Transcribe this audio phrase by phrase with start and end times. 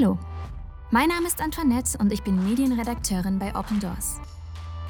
[0.00, 0.16] Hallo,
[0.92, 4.20] mein Name ist Antoinette und ich bin Medienredakteurin bei Open Doors.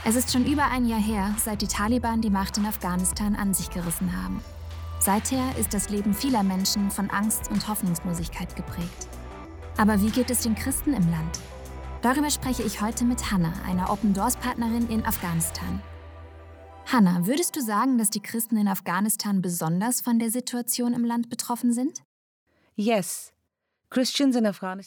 [0.04, 3.54] Es ist schon über ein Jahr her, seit die Taliban die Macht in Afghanistan an
[3.54, 4.42] sich gerissen haben.
[5.00, 9.08] Seither ist das Leben vieler Menschen von Angst und Hoffnungslosigkeit geprägt.
[9.78, 11.38] Aber wie geht es den Christen im Land?
[12.02, 15.80] Darüber spreche ich heute mit Hannah, einer Open Doors Partnerin in Afghanistan.
[16.84, 21.30] Hannah, würdest du sagen, dass die Christen in Afghanistan besonders von der Situation im Land
[21.30, 22.02] betroffen sind?
[22.74, 23.32] Yes,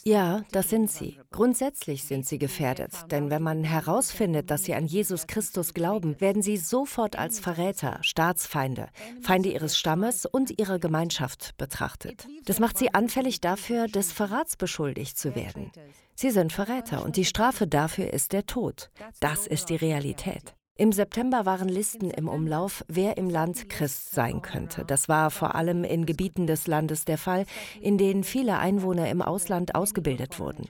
[0.04, 1.18] ja, das sind sie.
[1.32, 6.42] Grundsätzlich sind sie gefährdet, denn wenn man herausfindet, dass sie an Jesus Christus glauben, werden
[6.42, 8.88] sie sofort als Verräter, Staatsfeinde,
[9.20, 12.28] Feinde ihres Stammes und ihrer Gemeinschaft betrachtet.
[12.44, 15.72] Das macht sie anfällig dafür, des Verrats beschuldigt zu werden.
[16.14, 18.90] Sie sind Verräter und die Strafe dafür ist der Tod.
[19.20, 20.54] Das ist die Realität.
[20.76, 24.84] Im September waren Listen im Umlauf, wer im Land Christ sein könnte.
[24.86, 27.44] Das war vor allem in Gebieten des Landes der Fall,
[27.80, 30.66] in denen viele Einwohner im Ausland ausgebildet wurden.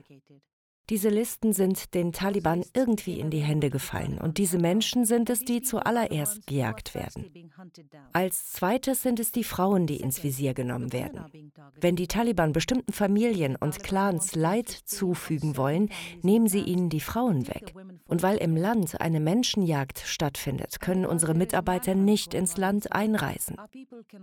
[0.91, 5.45] Diese Listen sind den Taliban irgendwie in die Hände gefallen und diese Menschen sind es,
[5.45, 7.51] die zuallererst gejagt werden.
[8.13, 11.53] Als zweites sind es die Frauen, die ins Visier genommen werden.
[11.81, 15.89] Wenn die Taliban bestimmten Familien und Clans Leid zufügen wollen,
[16.23, 17.75] nehmen sie ihnen die Frauen weg.
[18.13, 23.57] Und weil im Land eine Menschenjagd stattfindet, können unsere Mitarbeiter nicht ins Land einreisen.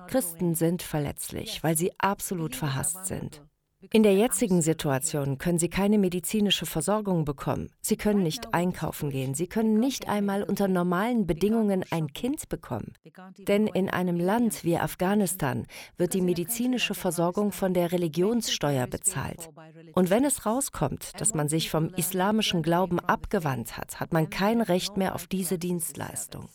[0.06, 3.42] Christen sind verletzlich, weil sie absolut verhasst sind.
[3.91, 7.69] In der jetzigen Situation können sie keine medizinische Versorgung bekommen.
[7.80, 9.35] Sie können nicht einkaufen gehen.
[9.35, 12.94] Sie können nicht einmal unter normalen Bedingungen ein Kind bekommen.
[13.38, 19.50] Denn in einem Land wie Afghanistan wird die medizinische Versorgung von der Religionssteuer bezahlt.
[19.94, 24.59] Und wenn es rauskommt, dass man sich vom islamischen Glauben abgewandt hat, hat man kein
[24.59, 26.50] Recht mehr auf diese Dienstleistung.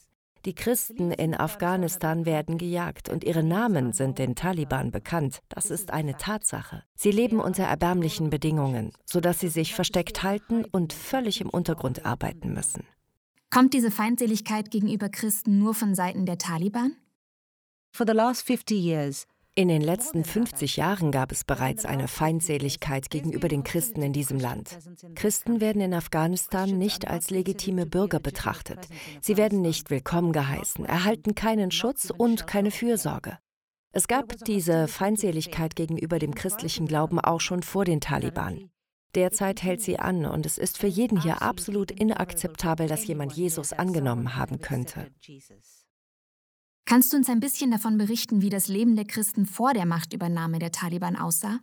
[0.44, 5.40] Die Christen in Afghanistan werden gejagt und ihre Namen sind den Taliban bekannt.
[5.48, 6.82] Das ist eine Tatsache.
[6.94, 12.52] Sie leben unter erbärmlichen Bedingungen, sodass sie sich versteckt halten und völlig im Untergrund arbeiten
[12.52, 12.84] müssen.
[13.50, 16.94] Kommt diese Feindseligkeit gegenüber Christen nur von Seiten der Taliban?
[17.92, 19.26] For the last 50 years,
[19.56, 24.40] in den letzten 50 Jahren gab es bereits eine Feindseligkeit gegenüber den Christen in diesem
[24.40, 24.78] Land.
[25.14, 28.88] Christen werden in Afghanistan nicht als legitime Bürger betrachtet.
[29.20, 33.38] Sie werden nicht willkommen geheißen, erhalten keinen Schutz und keine Fürsorge.
[33.92, 38.70] Es gab diese Feindseligkeit gegenüber dem christlichen Glauben auch schon vor den Taliban.
[39.14, 43.72] Derzeit hält sie an und es ist für jeden hier absolut inakzeptabel, dass jemand Jesus
[43.72, 45.12] angenommen haben könnte.
[46.86, 50.58] Kannst du uns ein bisschen davon berichten, wie das Leben der Christen vor der Machtübernahme
[50.58, 51.60] der Taliban aussah?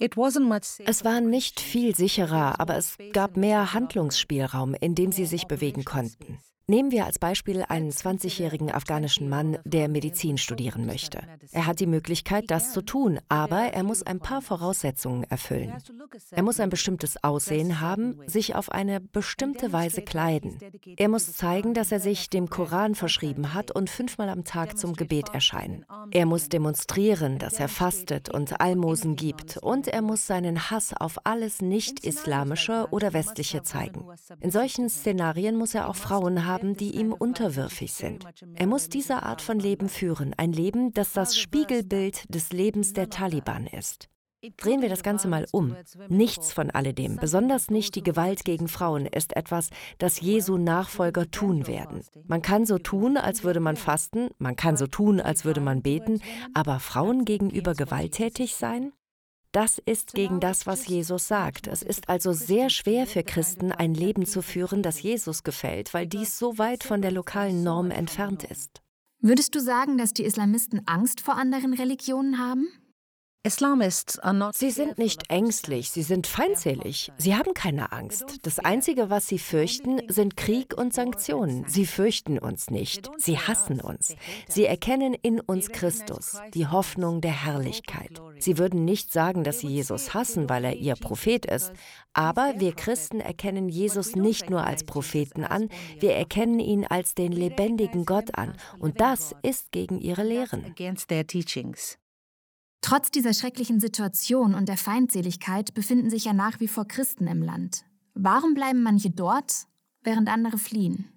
[0.00, 5.84] Es war nicht viel sicherer, aber es gab mehr Handlungsspielraum, in dem sie sich bewegen
[5.84, 6.40] konnten.
[6.68, 11.20] Nehmen wir als Beispiel einen 20-jährigen afghanischen Mann, der Medizin studieren möchte.
[11.50, 15.74] Er hat die Möglichkeit, das zu tun, aber er muss ein paar Voraussetzungen erfüllen.
[16.30, 20.58] Er muss ein bestimmtes Aussehen haben, sich auf eine bestimmte Weise kleiden.
[20.96, 24.94] Er muss zeigen, dass er sich dem Koran verschrieben hat und fünfmal am Tag zum
[24.94, 25.84] Gebet erscheinen.
[26.12, 31.18] Er muss demonstrieren, dass er fastet und Almosen gibt und er muss seinen Hass auf
[31.24, 34.06] alles Nicht-Islamische oder Westliche zeigen.
[34.40, 38.24] In solchen Szenarien muss er auch Frauen haben, haben, die ihm unterwürfig sind.
[38.54, 43.08] Er muss diese Art von Leben führen, ein Leben, das das Spiegelbild des Lebens der
[43.08, 44.08] Taliban ist.
[44.56, 45.76] Drehen wir das Ganze mal um.
[46.08, 51.68] Nichts von alledem, besonders nicht die Gewalt gegen Frauen, ist etwas, das Jesu Nachfolger tun
[51.68, 52.00] werden.
[52.26, 55.80] Man kann so tun, als würde man fasten, man kann so tun, als würde man
[55.80, 56.20] beten,
[56.54, 58.92] aber Frauen gegenüber gewalttätig sein?
[59.52, 61.66] Das ist gegen das, was Jesus sagt.
[61.66, 66.06] Es ist also sehr schwer für Christen, ein Leben zu führen, das Jesus gefällt, weil
[66.06, 68.80] dies so weit von der lokalen Norm entfernt ist.
[69.20, 72.66] Würdest du sagen, dass die Islamisten Angst vor anderen Religionen haben?
[74.52, 77.10] Sie sind nicht ängstlich, sie sind feindselig.
[77.18, 78.38] Sie haben keine Angst.
[78.42, 81.64] Das Einzige, was sie fürchten, sind Krieg und Sanktionen.
[81.66, 83.10] Sie fürchten uns nicht.
[83.18, 84.14] Sie hassen uns.
[84.46, 88.22] Sie erkennen in uns Christus, die Hoffnung der Herrlichkeit.
[88.38, 91.72] Sie würden nicht sagen, dass sie Jesus hassen, weil er ihr Prophet ist.
[92.12, 95.68] Aber wir Christen erkennen Jesus nicht nur als Propheten an,
[95.98, 98.54] wir erkennen ihn als den lebendigen Gott an.
[98.78, 100.76] Und das ist gegen ihre Lehren.
[102.82, 107.40] Trotz dieser schrecklichen Situation und der Feindseligkeit befinden sich ja nach wie vor Christen im
[107.40, 107.84] Land.
[108.14, 109.66] Warum bleiben manche dort,
[110.02, 111.08] während andere fliehen?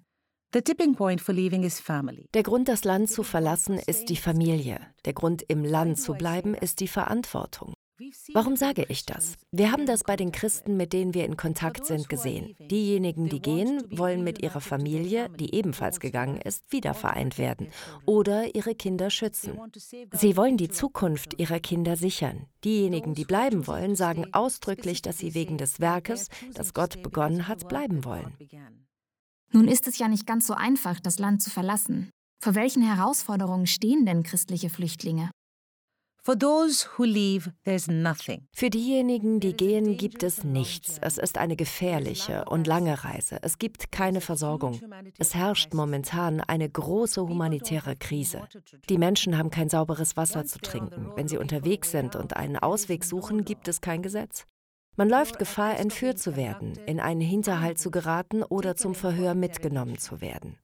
[2.34, 4.80] Der Grund, das Land zu verlassen, ist die Familie.
[5.04, 7.74] Der Grund, im Land zu bleiben, ist die Verantwortung.
[8.34, 9.36] Warum sage ich das?
[9.52, 12.54] Wir haben das bei den Christen, mit denen wir in Kontakt sind, gesehen.
[12.70, 17.68] Diejenigen, die gehen, wollen mit ihrer Familie, die ebenfalls gegangen ist, wieder vereint werden
[18.04, 19.58] oder ihre Kinder schützen.
[20.12, 22.46] Sie wollen die Zukunft ihrer Kinder sichern.
[22.64, 27.68] Diejenigen, die bleiben wollen, sagen ausdrücklich, dass sie wegen des Werkes, das Gott begonnen hat,
[27.68, 28.36] bleiben wollen.
[29.52, 32.10] Nun ist es ja nicht ganz so einfach, das Land zu verlassen.
[32.42, 35.30] Vor welchen Herausforderungen stehen denn christliche Flüchtlinge?
[38.52, 40.98] Für diejenigen, die gehen, gibt es nichts.
[41.00, 43.38] Es ist eine gefährliche und lange Reise.
[43.42, 44.80] Es gibt keine Versorgung.
[45.18, 48.42] Es herrscht momentan eine große humanitäre Krise.
[48.88, 51.12] Die Menschen haben kein sauberes Wasser zu trinken.
[51.14, 54.46] Wenn sie unterwegs sind und einen Ausweg suchen, gibt es kein Gesetz.
[54.96, 59.98] Man läuft Gefahr, entführt zu werden, in einen Hinterhalt zu geraten oder zum Verhör mitgenommen
[59.98, 60.58] zu werden.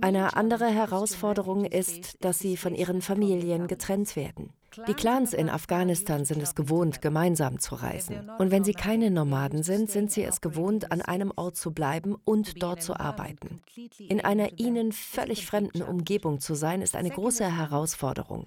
[0.00, 4.52] Eine andere Herausforderung ist, dass sie von ihren Familien getrennt werden.
[4.86, 8.30] Die Clans in Afghanistan sind es gewohnt, gemeinsam zu reisen.
[8.38, 12.16] Und wenn sie keine Nomaden sind, sind sie es gewohnt, an einem Ort zu bleiben
[12.24, 13.62] und dort zu arbeiten.
[13.98, 18.46] In einer ihnen völlig fremden Umgebung zu sein, ist eine große Herausforderung.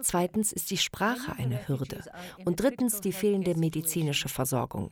[0.00, 2.02] Zweitens ist die Sprache eine Hürde.
[2.44, 4.90] Und drittens die fehlende medizinische Versorgung.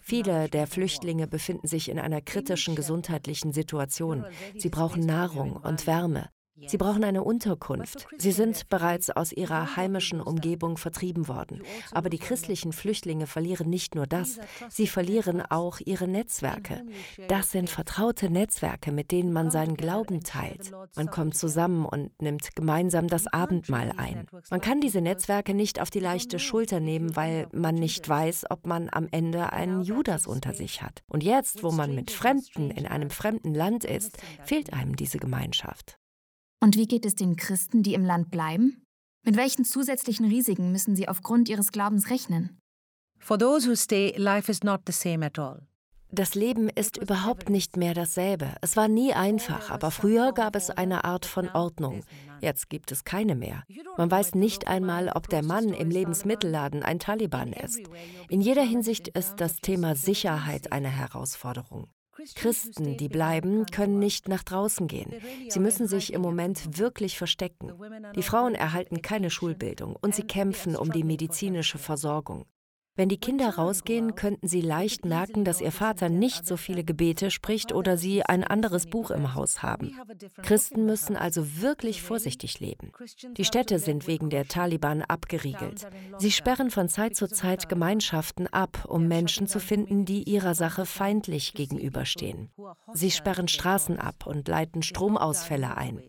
[0.00, 4.24] Viele der Flüchtlinge befinden sich in einer kritischen gesundheitlichen Situation.
[4.56, 6.30] Sie brauchen Nahrung und Wärme.
[6.66, 8.06] Sie brauchen eine Unterkunft.
[8.16, 11.62] Sie sind bereits aus ihrer heimischen Umgebung vertrieben worden.
[11.92, 14.38] Aber die christlichen Flüchtlinge verlieren nicht nur das,
[14.70, 16.82] sie verlieren auch ihre Netzwerke.
[17.28, 20.72] Das sind vertraute Netzwerke, mit denen man seinen Glauben teilt.
[20.96, 24.26] Man kommt zusammen und nimmt gemeinsam das Abendmahl ein.
[24.50, 28.66] Man kann diese Netzwerke nicht auf die leichte Schulter nehmen, weil man nicht weiß, ob
[28.66, 31.02] man am Ende einen Judas unter sich hat.
[31.08, 35.98] Und jetzt, wo man mit Fremden in einem fremden Land ist, fehlt einem diese Gemeinschaft.
[36.60, 38.82] Und wie geht es den Christen, die im Land bleiben?
[39.24, 42.58] Mit welchen zusätzlichen Risiken müssen sie aufgrund ihres Glaubens rechnen?
[43.18, 45.66] For those who stay, life is not the same at all.
[46.12, 48.54] Das Leben ist überhaupt nicht mehr dasselbe.
[48.60, 52.04] Es war nie einfach, aber früher gab es eine Art von Ordnung.
[52.40, 53.64] Jetzt gibt es keine mehr.
[53.96, 57.80] Man weiß nicht einmal, ob der Mann im Lebensmittelladen ein Taliban ist.
[58.28, 61.88] In jeder Hinsicht ist das Thema Sicherheit eine Herausforderung.
[62.34, 65.12] Christen, die bleiben, können nicht nach draußen gehen.
[65.48, 67.72] Sie müssen sich im Moment wirklich verstecken.
[68.14, 72.46] Die Frauen erhalten keine Schulbildung und sie kämpfen um die medizinische Versorgung.
[72.96, 77.30] Wenn die Kinder rausgehen, könnten sie leicht merken, dass ihr Vater nicht so viele Gebete
[77.30, 79.94] spricht oder sie ein anderes Buch im Haus haben.
[80.42, 82.92] Christen müssen also wirklich vorsichtig leben.
[83.36, 85.86] Die Städte sind wegen der Taliban abgeriegelt.
[86.18, 90.86] Sie sperren von Zeit zu Zeit Gemeinschaften ab, um Menschen zu finden, die ihrer Sache
[90.86, 92.50] feindlich gegenüberstehen.
[92.94, 96.02] Sie sperren Straßen ab und leiten Stromausfälle ein.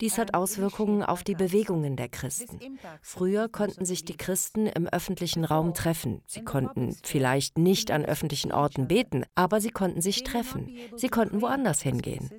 [0.00, 2.78] Dies hat Auswirkungen auf die Bewegungen der Christen.
[3.00, 6.22] Früher konnten sich die Christen im öffentlichen Raum treffen.
[6.26, 10.76] Sie konnten vielleicht nicht an öffentlichen Orten beten, aber sie konnten sich treffen.
[10.96, 12.30] Sie konnten woanders hingehen.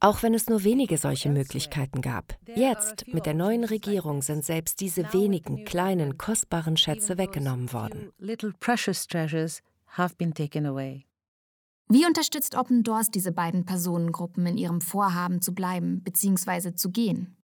[0.00, 2.36] Auch wenn es nur wenige solche Möglichkeiten gab.
[2.56, 8.10] Jetzt, mit der neuen Regierung, sind selbst diese wenigen kleinen, kostbaren Schätze weggenommen worden.
[11.90, 16.74] Wie unterstützt Open Doors diese beiden Personengruppen in ihrem Vorhaben zu bleiben bzw.
[16.74, 17.38] zu gehen?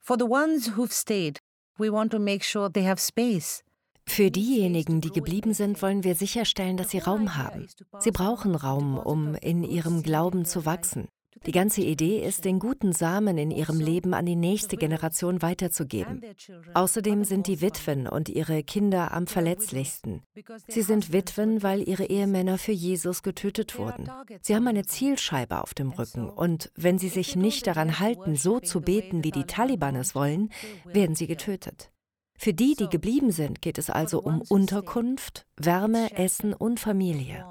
[0.00, 1.40] For the ones who've stayed,
[1.76, 3.64] we want to make sure they have space.
[4.06, 7.66] Für diejenigen, die geblieben sind, wollen wir sicherstellen, dass sie Raum haben.
[7.98, 11.08] Sie brauchen Raum, um in ihrem Glauben zu wachsen.
[11.46, 16.22] Die ganze Idee ist, den guten Samen in ihrem Leben an die nächste Generation weiterzugeben.
[16.74, 20.22] Außerdem sind die Witwen und ihre Kinder am verletzlichsten.
[20.68, 24.08] Sie sind Witwen, weil ihre Ehemänner für Jesus getötet wurden.
[24.40, 28.60] Sie haben eine Zielscheibe auf dem Rücken und wenn sie sich nicht daran halten, so
[28.60, 30.50] zu beten, wie die Taliban es wollen,
[30.84, 31.90] werden sie getötet.
[32.36, 37.46] Für die, die geblieben sind, geht es also um Unterkunft, Wärme, Essen und Familie.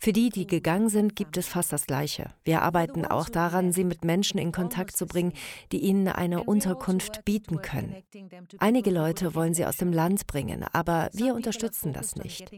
[0.00, 2.30] Für die, die gegangen sind, gibt es fast das Gleiche.
[2.44, 5.32] Wir arbeiten auch daran, sie mit Menschen in Kontakt zu bringen,
[5.72, 7.96] die ihnen eine Unterkunft bieten können.
[8.58, 12.50] Einige Leute wollen sie aus dem Land bringen, aber wir unterstützen das nicht.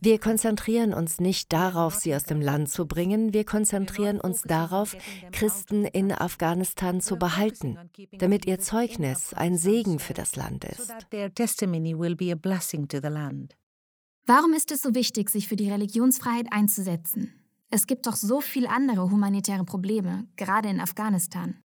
[0.00, 4.96] Wir konzentrieren uns nicht darauf, sie aus dem Land zu bringen, wir konzentrieren uns darauf,
[5.32, 7.78] Christen in Afghanistan zu behalten,
[8.18, 10.92] damit ihr Zeugnis ein Segen für das Land ist.
[14.32, 17.34] Warum ist es so wichtig, sich für die Religionsfreiheit einzusetzen?
[17.68, 21.60] Es gibt doch so viel andere humanitäre Probleme, gerade in Afghanistan.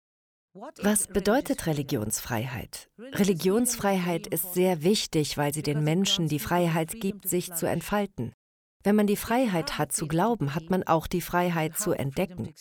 [0.82, 2.90] Was bedeutet Religionsfreiheit?
[2.98, 8.34] Religionsfreiheit ist sehr wichtig, weil sie den Menschen die Freiheit gibt, sich zu entfalten.
[8.86, 12.54] Wenn man die Freiheit hat zu glauben, hat man auch die Freiheit zu entdecken.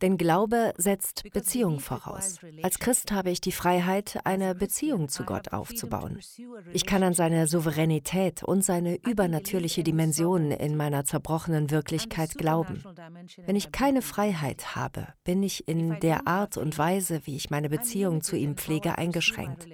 [0.00, 2.38] Denn Glaube setzt Beziehung voraus.
[2.62, 6.20] Als Christ habe ich die Freiheit, eine Beziehung zu Gott aufzubauen.
[6.72, 12.84] Ich kann an seine Souveränität und seine übernatürliche Dimension in meiner zerbrochenen Wirklichkeit glauben.
[13.44, 17.68] Wenn ich keine Freiheit habe, bin ich in der Art und Weise, wie ich meine
[17.68, 19.66] Beziehung zu ihm pflege, eingeschränkt.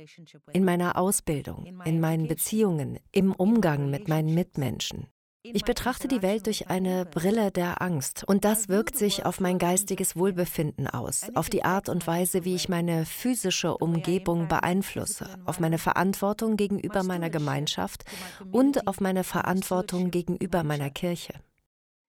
[0.54, 5.06] In meiner Ausbildung, in meinen Beziehungen, im Umgang mit meinen Mitmenschen.
[5.52, 9.58] Ich betrachte die Welt durch eine Brille der Angst und das wirkt sich auf mein
[9.58, 15.60] geistiges Wohlbefinden aus, auf die Art und Weise, wie ich meine physische Umgebung beeinflusse, auf
[15.60, 18.04] meine Verantwortung gegenüber meiner Gemeinschaft
[18.52, 21.34] und auf meine Verantwortung gegenüber meiner Kirche.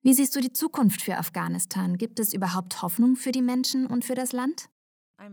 [0.01, 1.97] Wie siehst du die Zukunft für Afghanistan?
[1.97, 4.69] Gibt es überhaupt Hoffnung für die Menschen und für das Land?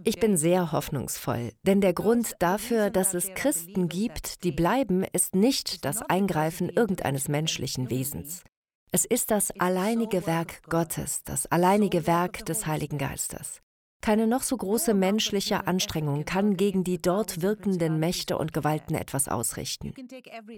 [0.05, 5.35] Ich bin sehr hoffnungsvoll, denn der Grund dafür, dass es Christen gibt, die bleiben, ist
[5.35, 8.43] nicht das Eingreifen irgendeines menschlichen Wesens.
[8.93, 13.61] Es ist das alleinige Werk Gottes, das alleinige Werk des Heiligen Geistes.
[14.07, 19.27] Keine noch so große menschliche Anstrengung kann gegen die dort wirkenden Mächte und Gewalten etwas
[19.27, 19.93] ausrichten.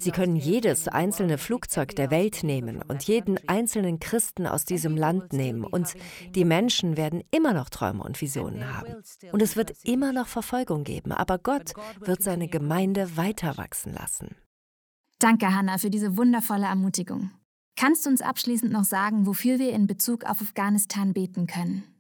[0.01, 5.33] Sie können jedes einzelne Flugzeug der Welt nehmen und jeden einzelnen Christen aus diesem Land
[5.33, 5.95] nehmen und
[6.35, 8.97] die Menschen werden immer noch Träume und Visionen haben.
[9.33, 14.37] Und es wird immer noch Verfolgung geben, aber Gott wird seine Gemeinde weiter wachsen lassen.
[15.21, 17.31] Danke, Hannah, für diese wundervolle Ermutigung.
[17.77, 21.98] Kannst du uns abschließend noch sagen, wofür wir in Bezug auf Afghanistan beten können?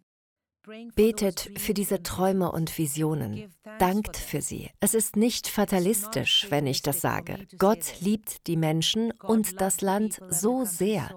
[0.95, 3.53] Betet für diese Träume und Visionen.
[3.79, 4.71] Dankt für sie.
[4.81, 7.47] Es ist nicht fatalistisch, wenn ich das sage.
[7.59, 11.11] Gott liebt die Menschen und das Land so sehr.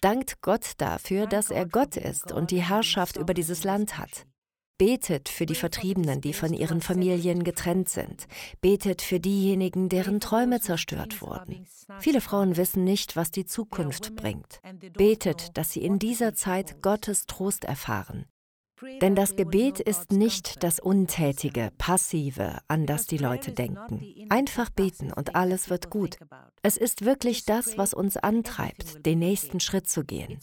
[0.00, 4.26] Dankt Gott dafür, dass er Gott ist und die Herrschaft über dieses Land hat.
[4.78, 8.28] Betet für die Vertriebenen, die von ihren Familien getrennt sind.
[8.60, 11.66] Betet für diejenigen, deren Träume zerstört wurden.
[11.98, 14.60] Viele Frauen wissen nicht, was die Zukunft bringt.
[14.92, 18.26] Betet, dass sie in dieser Zeit Gottes Trost erfahren.
[19.00, 24.04] Denn das Gebet ist nicht das Untätige, Passive, an das die Leute denken.
[24.28, 26.18] Einfach beten und alles wird gut.
[26.62, 30.38] Es ist wirklich das, was uns antreibt, den nächsten Schritt zu gehen.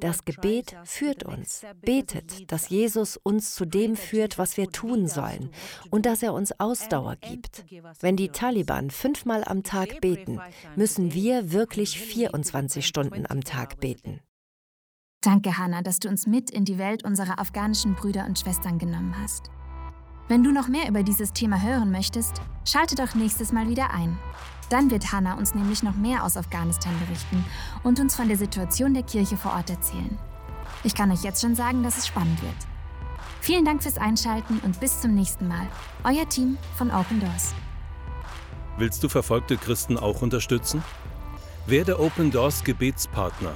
[0.00, 1.64] Das Gebet führt uns.
[1.80, 5.50] Betet, dass Jesus uns zu dem führt, was wir tun sollen
[5.90, 7.64] und dass er uns Ausdauer gibt.
[8.00, 10.40] Wenn die Taliban fünfmal am Tag beten,
[10.76, 14.20] müssen wir wirklich 24 Stunden am Tag beten.
[15.22, 19.14] Danke, Hannah, dass du uns mit in die Welt unserer afghanischen Brüder und Schwestern genommen
[19.20, 19.50] hast.
[20.28, 24.18] Wenn du noch mehr über dieses Thema hören möchtest, schalte doch nächstes Mal wieder ein.
[24.70, 27.44] Dann wird Hannah uns nämlich noch mehr aus Afghanistan berichten
[27.82, 30.18] und uns von der Situation der Kirche vor Ort erzählen.
[30.84, 32.56] Ich kann euch jetzt schon sagen, dass es spannend wird.
[33.42, 35.66] Vielen Dank fürs Einschalten und bis zum nächsten Mal.
[36.04, 37.54] Euer Team von Open Doors.
[38.78, 40.82] Willst du verfolgte Christen auch unterstützen?
[41.66, 43.52] Werde Open Doors Gebetspartner